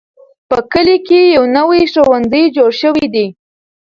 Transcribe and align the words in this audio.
په 0.49 0.57
کلي 0.71 0.97
کې 1.07 1.21
یو 1.35 1.43
نوی 1.57 1.81
ښوونځی 1.93 2.43
جوړ 2.55 2.71
شوی 2.81 3.07
دی. 3.13 3.27